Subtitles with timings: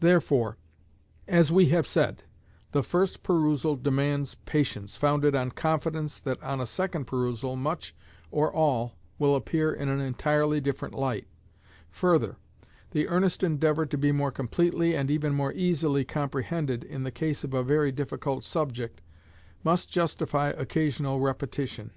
[0.00, 0.56] Therefore,
[1.28, 2.24] as we have said,
[2.72, 7.94] the first perusal demands patience, founded on confidence that on a second perusal much,
[8.30, 11.26] or all, will appear in an entirely different light.
[11.90, 12.36] Further,
[12.92, 17.44] the earnest endeavour to be more completely and even more easily comprehended in the case
[17.44, 19.02] of a very difficult subject,
[19.62, 21.90] must justify occasional repetition.